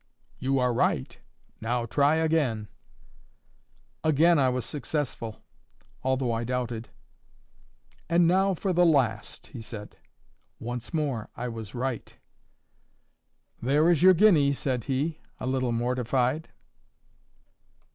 "You 0.39 0.57
are 0.57 0.73
right. 0.73 1.15
Now 1.61 1.85
try 1.85 2.15
again." 2.15 2.67
Again 4.03 4.39
I 4.39 4.49
was 4.49 4.65
successful, 4.65 5.43
although 6.01 6.31
I 6.31 6.43
doubted. 6.43 6.89
"And 8.09 8.27
now 8.27 8.55
for 8.55 8.73
the 8.73 8.83
last," 8.83 9.45
he 9.53 9.61
said. 9.61 9.97
Once 10.59 10.91
more 10.91 11.29
I 11.37 11.47
was 11.49 11.75
right. 11.75 12.15
"There 13.61 13.91
is 13.91 14.01
your 14.01 14.15
guinea," 14.15 14.53
said 14.53 14.85
he, 14.85 15.19
a 15.39 15.45
little 15.45 15.71
mortified. 15.71 16.49